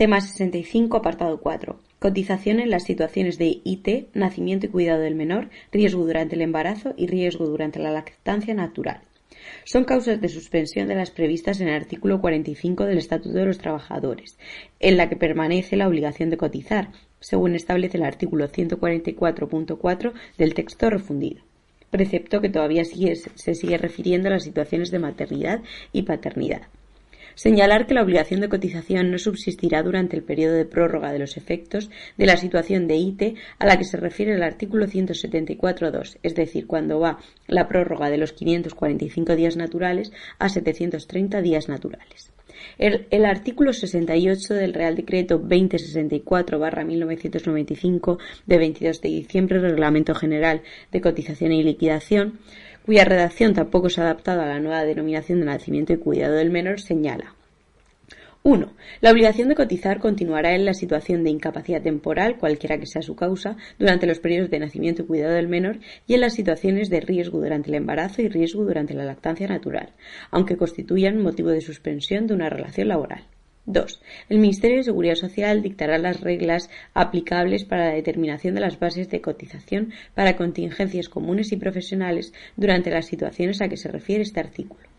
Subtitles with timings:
[0.00, 1.78] Tema 65, apartado 4.
[1.98, 6.94] Cotización en las situaciones de IT, nacimiento y cuidado del menor, riesgo durante el embarazo
[6.96, 9.02] y riesgo durante la lactancia natural.
[9.64, 13.58] Son causas de suspensión de las previstas en el artículo 45 del Estatuto de los
[13.58, 14.38] Trabajadores,
[14.78, 20.88] en la que permanece la obligación de cotizar, según establece el artículo 144.4 del texto
[20.88, 21.42] refundido
[21.90, 25.60] precepto que todavía se sigue refiriendo a las situaciones de maternidad
[25.92, 26.62] y paternidad.
[27.34, 31.36] Señalar que la obligación de cotización no subsistirá durante el periodo de prórroga de los
[31.36, 36.34] efectos de la situación de ITE a la que se refiere el artículo 174.2, es
[36.34, 42.32] decir, cuando va la prórroga de los 545 días naturales a 730 días naturales.
[42.78, 50.60] El, el, artículo 68 del Real Decreto 2064-1995 de 22 de diciembre, Reglamento General
[50.92, 52.40] de Cotización y Liquidación,
[52.84, 56.50] cuya redacción tampoco se ha adaptado a la nueva denominación de nacimiento y cuidado del
[56.50, 57.34] menor, señala
[58.42, 58.72] 1.
[59.02, 63.14] La obligación de cotizar continuará en la situación de incapacidad temporal, cualquiera que sea su
[63.14, 67.00] causa, durante los periodos de nacimiento y cuidado del menor y en las situaciones de
[67.00, 69.92] riesgo durante el embarazo y riesgo durante la lactancia natural,
[70.30, 73.26] aunque constituyan motivo de suspensión de una relación laboral.
[73.66, 74.02] 2.
[74.28, 79.10] El Ministerio de Seguridad Social dictará las reglas aplicables para la determinación de las bases
[79.10, 84.40] de cotización para contingencias comunes y profesionales durante las situaciones a que se refiere este
[84.40, 84.90] artículo.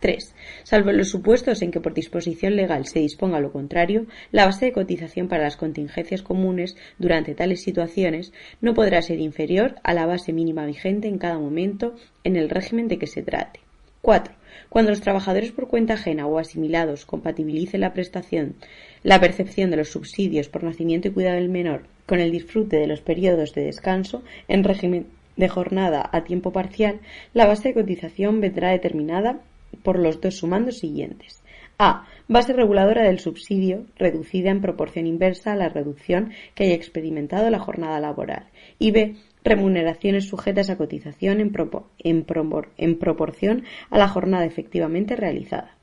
[0.00, 0.34] 3.
[0.62, 4.66] Salvo en los supuestos en que por disposición legal se disponga lo contrario, la base
[4.66, 10.06] de cotización para las contingencias comunes durante tales situaciones no podrá ser inferior a la
[10.06, 13.60] base mínima vigente en cada momento en el régimen de que se trate.
[14.02, 14.35] 4.
[14.68, 18.54] Cuando los trabajadores por cuenta ajena o asimilados compatibilicen la prestación,
[19.02, 22.86] la percepción de los subsidios por nacimiento y cuidado del menor con el disfrute de
[22.86, 27.00] los periodos de descanso en régimen de jornada a tiempo parcial,
[27.34, 29.40] la base de cotización vendrá determinada
[29.82, 31.42] por los dos sumandos siguientes.
[31.78, 32.06] A.
[32.26, 37.58] Base reguladora del subsidio reducida en proporción inversa a la reducción que haya experimentado la
[37.58, 38.46] jornada laboral.
[38.78, 39.16] Y B
[39.46, 45.76] remuneraciones sujetas a cotización en, proporción a la jornada efectivamente realizada.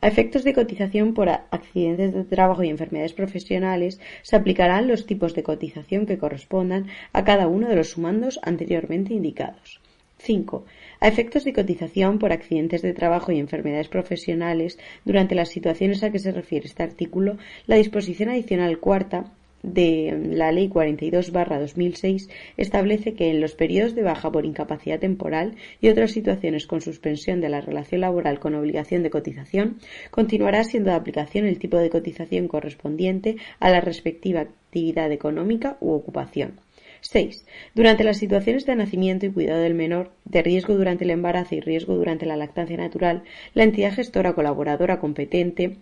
[0.00, 5.34] A efectos de cotización por accidentes de trabajo y enfermedades profesionales se aplicarán los tipos
[5.34, 9.80] de cotización que correspondan a cada uno de los sumandos anteriormente indicados.
[10.18, 10.64] 5.
[11.00, 16.10] A efectos de cotización por accidentes de trabajo y enfermedades profesionales durante las situaciones a
[16.10, 19.32] que se refiere este artículo, la disposición adicional cuarta
[19.62, 25.88] de la Ley 42-2006 establece que en los periodos de baja por incapacidad temporal y
[25.88, 29.78] otras situaciones con suspensión de la relación laboral con obligación de cotización,
[30.10, 35.92] continuará siendo de aplicación el tipo de cotización correspondiente a la respectiva actividad económica u
[35.92, 36.60] ocupación.
[37.00, 37.46] 6.
[37.74, 41.60] Durante las situaciones de nacimiento y cuidado del menor, de riesgo durante el embarazo y
[41.60, 43.22] riesgo durante la lactancia natural,
[43.54, 45.76] la entidad gestora colaboradora competente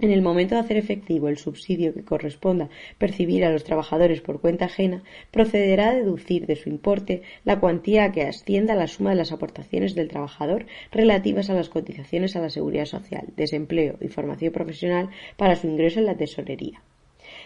[0.00, 2.68] en el momento de hacer efectivo el subsidio que corresponda
[2.98, 8.12] percibir a los trabajadores por cuenta ajena, procederá a deducir de su importe la cuantía
[8.12, 12.40] que ascienda a la suma de las aportaciones del trabajador relativas a las cotizaciones a
[12.40, 16.82] la seguridad social, desempleo y formación profesional para su ingreso en la tesorería.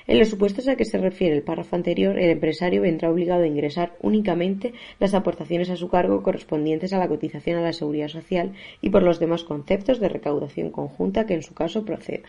[0.07, 3.47] En los supuestos a que se refiere el párrafo anterior, el empresario vendrá obligado a
[3.47, 8.53] ingresar únicamente las aportaciones a su cargo correspondientes a la cotización a la seguridad social
[8.83, 12.29] y por los demás conceptos de recaudación conjunta que en su caso proceda.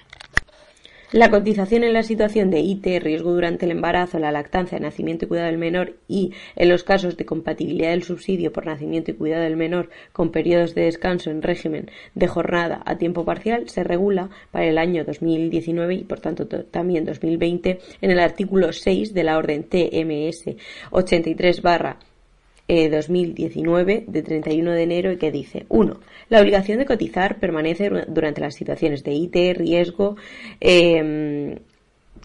[1.16, 5.28] La cotización en la situación de IT, riesgo durante el embarazo, la lactancia, nacimiento y
[5.30, 9.44] cuidado del menor y en los casos de compatibilidad del subsidio por nacimiento y cuidado
[9.44, 14.30] del menor con periodos de descanso en régimen de jornada a tiempo parcial se regula
[14.52, 19.38] para el año 2019 y por tanto también 2020 en el artículo 6 de la
[19.38, 20.53] orden TMS
[20.92, 21.97] 83 barra
[22.68, 26.00] 2019 eh, de 31 de enero y que dice 1.
[26.30, 30.16] La obligación de cotizar permanece durante las situaciones de IT, riesgo,
[30.59, 31.59] em,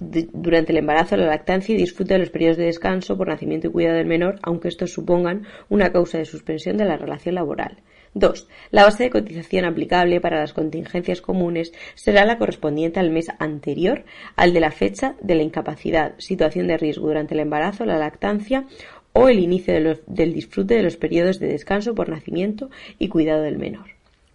[0.00, 3.70] durante el embarazo, la lactancia y disfrute de los periodos de descanso por nacimiento y
[3.70, 7.82] cuidado del menor, aunque estos supongan una causa de suspensión de la relación laboral.
[8.14, 8.48] 2.
[8.70, 14.04] La base de cotización aplicable para las contingencias comunes será la correspondiente al mes anterior
[14.36, 18.66] al de la fecha de la incapacidad, situación de riesgo durante el embarazo, la lactancia
[19.12, 19.74] o el inicio
[20.06, 23.90] del disfrute de los periodos de descanso por nacimiento y cuidado del menor.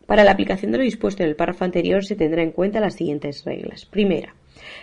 [0.06, 2.94] Para la aplicación de lo dispuesto en el párrafo anterior se tendrá en cuenta las
[2.94, 3.86] siguientes reglas.
[3.86, 4.36] Primera,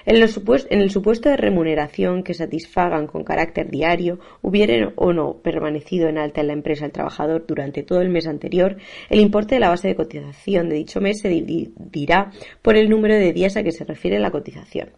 [0.04, 6.08] en, en, el supuesto de remuneración que satisfagan con carácter diario, hubieren o no permanecido
[6.08, 8.76] en alta en la empresa el trabajador durante todo el mes anterior,
[9.10, 13.14] el importe de la base de cotización de dicho mes se dividirá por el número
[13.14, 14.90] de días a que se refiere la cotización.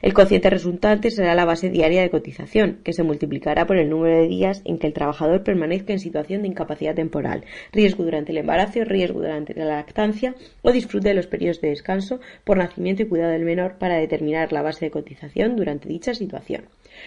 [0.00, 4.16] El cociente resultante será la base diaria de cotización, que se multiplicará por el número
[4.16, 8.38] de días en que el trabajador permanezca en situación de incapacidad temporal, riesgo durante el
[8.38, 13.06] embarazo, riesgo durante la lactancia o disfrute de los periodos de descanso por nacimiento y
[13.06, 16.66] cuidado del menor para determinar la base de cotización durante dicha situación.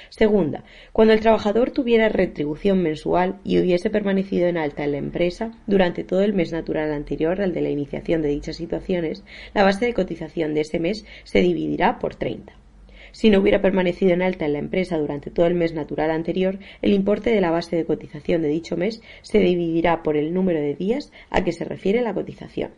[0.10, 5.52] Segunda, cuando el trabajador tuviera retribución mensual y hubiese permanecido en alta en la empresa
[5.66, 9.24] durante todo el mes natural anterior al de la iniciación de dichas situaciones,
[9.54, 12.61] la base de cotización de ese mes se dividirá por 30.
[13.12, 16.60] Si no hubiera permanecido en alta en la empresa durante todo el mes natural anterior,
[16.82, 20.60] el importe de la base de cotización de dicho mes se dividirá por el número
[20.60, 22.72] de días a que se refiere la cotización.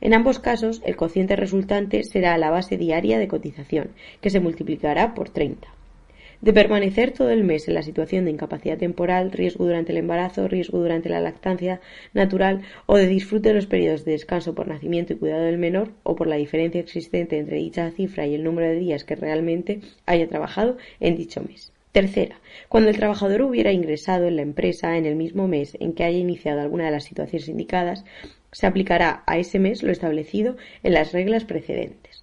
[0.00, 5.14] En ambos casos, el cociente resultante será la base diaria de cotización, que se multiplicará
[5.14, 5.68] por 30
[6.42, 10.48] de permanecer todo el mes en la situación de incapacidad temporal, riesgo durante el embarazo,
[10.48, 11.80] riesgo durante la lactancia
[12.14, 15.92] natural o de disfrute de los periodos de descanso por nacimiento y cuidado del menor
[16.02, 19.80] o por la diferencia existente entre dicha cifra y el número de días que realmente
[20.04, 21.72] haya trabajado en dicho mes.
[21.92, 26.02] Tercera, cuando el trabajador hubiera ingresado en la empresa en el mismo mes en que
[26.02, 28.04] haya iniciado alguna de las situaciones indicadas,
[28.50, 32.21] se aplicará a ese mes lo establecido en las reglas precedentes.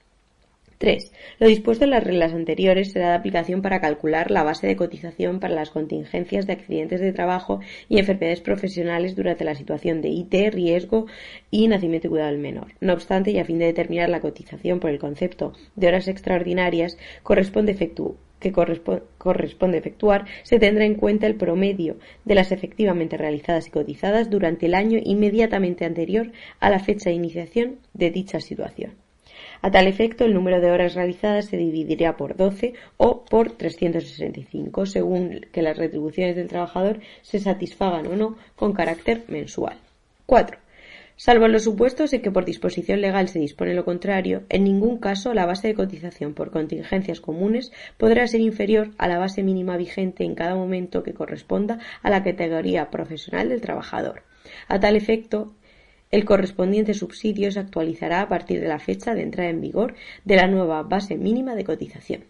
[0.80, 1.12] 3.
[1.40, 5.42] Lo dispuesto en las reglas anteriores será de aplicación para calcular la base de cotización
[5.42, 7.60] para las contingencias de accidentes de trabajo
[7.90, 11.06] y enfermedades profesionales durante la situación de IT, riesgo
[11.52, 12.68] y nacimiento y cuidado del menor.
[12.80, 16.98] No obstante, y a fin de determinar la cotización por el concepto de horas extraordinarias,
[17.24, 17.76] corresponde
[18.40, 24.30] que corresponde efectuar, se tendrá en cuenta el promedio de las efectivamente realizadas y cotizadas
[24.30, 26.32] durante el año inmediatamente anterior
[26.62, 29.09] a la fecha de iniciación de dicha situación.
[29.62, 34.86] A tal efecto, el número de horas realizadas se dividirá por 12 o por 365,
[34.86, 39.78] según que las retribuciones del trabajador se satisfagan o no con carácter mensual.
[40.26, 40.58] 4.
[41.18, 45.00] Salvo en los supuestos en que por disposición legal se dispone lo contrario, en ningún
[45.00, 49.76] caso la base de cotización por contingencias comunes podrá ser inferior a la base mínima
[49.76, 54.24] vigente en cada momento que corresponda a la categoría profesional del trabajador.
[54.70, 55.54] A tal efecto,
[56.12, 59.96] el correspondiente subsidio se actualizará a partir de la fecha de entrada en vigor
[60.26, 62.24] de la nueva base mínima de cotización.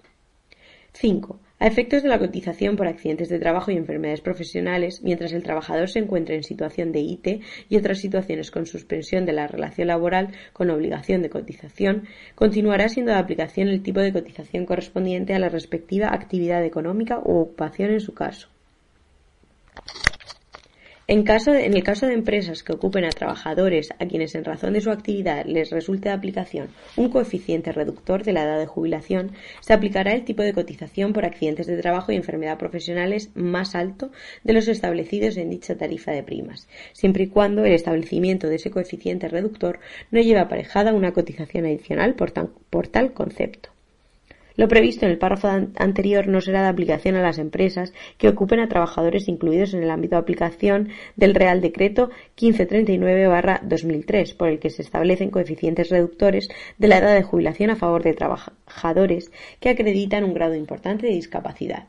[0.93, 1.39] 5.
[1.59, 5.89] A efectos de la cotización por accidentes de trabajo y enfermedades profesionales, mientras el trabajador
[5.89, 10.33] se encuentre en situación de IT y otras situaciones con suspensión de la relación laboral
[10.51, 15.49] con obligación de cotización, continuará siendo de aplicación el tipo de cotización correspondiente a la
[15.49, 18.49] respectiva actividad económica u ocupación en su caso.
[21.11, 21.25] En,
[21.73, 25.44] el caso de empresas que ocupen a trabajadores a quienes en razón de su actividad
[25.47, 26.67] les resulte de aplicación
[26.97, 31.25] un coeficiente reductor de la edad de jubilación, se aplicará el tipo de cotización por
[31.25, 34.11] accidentes de trabajo y enfermedad profesionales más alto
[34.44, 38.69] de los establecidos en dicha tarifa de primas, siempre y cuando el establecimiento de ese
[38.69, 39.79] coeficiente reductor
[40.12, 43.71] no lleve aparejada una cotización adicional por tal concepto.
[44.59, 48.59] Lo previsto en el párrafo anterior no será de aplicación a las empresas que ocupen
[48.59, 54.69] a trabajadores incluidos en el ámbito de aplicación del Real Decreto 1539-2003, por el que
[54.69, 60.25] se establecen coeficientes reductores de la edad de jubilación a favor de trabajadores que acreditan
[60.25, 61.88] un grado importante de discapacidad.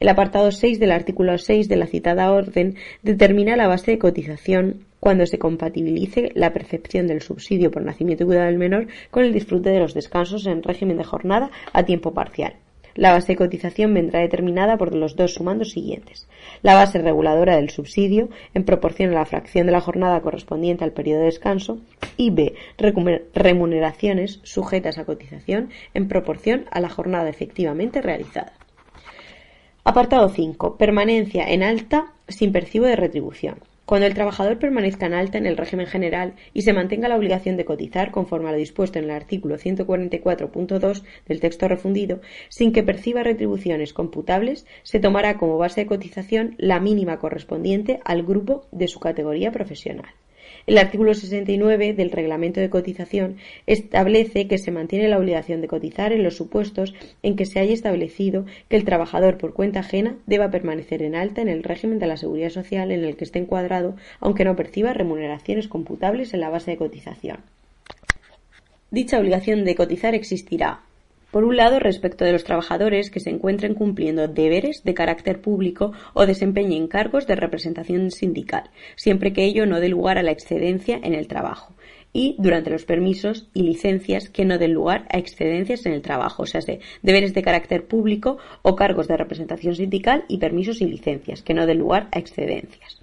[0.00, 4.86] El apartado 6 del artículo 6 de la citada orden determina la base de cotización
[4.98, 9.34] cuando se compatibilice la percepción del subsidio por nacimiento y cuidado del menor con el
[9.34, 12.54] disfrute de los descansos en régimen de jornada a tiempo parcial.
[12.94, 16.26] La base de cotización vendrá determinada por los dos sumandos siguientes.
[16.62, 20.92] La base reguladora del subsidio en proporción a la fracción de la jornada correspondiente al
[20.92, 21.78] periodo de descanso
[22.16, 22.54] y B.
[23.34, 28.54] Remuneraciones sujetas a cotización en proporción a la jornada efectivamente realizada.
[29.90, 30.76] Apartado 5.
[30.76, 33.56] Permanencia en alta sin percibo de retribución.
[33.86, 37.56] Cuando el trabajador permanezca en alta en el régimen general y se mantenga la obligación
[37.56, 42.20] de cotizar conforme a lo dispuesto en el artículo 144.2 del texto refundido,
[42.50, 48.22] sin que perciba retribuciones computables, se tomará como base de cotización la mínima correspondiente al
[48.22, 50.14] grupo de su categoría profesional.
[50.70, 56.12] El artículo 69 del Reglamento de Cotización establece que se mantiene la obligación de cotizar
[56.12, 60.52] en los supuestos en que se haya establecido que el trabajador por cuenta ajena deba
[60.52, 63.96] permanecer en alta en el régimen de la seguridad social en el que esté encuadrado,
[64.20, 67.38] aunque no perciba remuneraciones computables en la base de cotización.
[68.92, 70.82] Dicha obligación de cotizar existirá
[71.30, 75.92] por un lado, respecto de los trabajadores que se encuentren cumpliendo deberes de carácter público
[76.12, 80.98] o desempeñen cargos de representación sindical, siempre que ello no dé lugar a la excedencia
[81.02, 81.74] en el trabajo
[82.12, 86.42] y durante los permisos y licencias que no den lugar a excedencias en el trabajo,
[86.42, 86.60] o sea,
[87.02, 91.66] deberes de carácter público o cargos de representación sindical y permisos y licencias que no
[91.66, 93.00] den lugar a excedencias.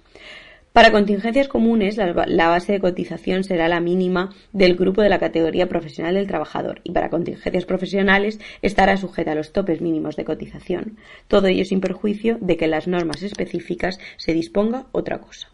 [0.78, 2.12] Para contingencias comunes, la,
[2.48, 6.92] base de cotización será la mínima del grupo de la categoría profesional del trabajador y
[6.92, 10.96] para contingencias profesionales estará sujeta a los topes mínimos de cotización.
[11.26, 15.48] Todo ello sin perjuicio de que en las normas específicas se disponga otra cosa.